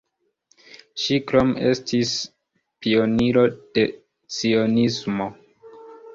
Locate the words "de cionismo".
3.77-5.31